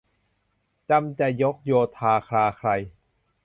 [0.89, 2.69] จำจะยกโยธาคลาไคล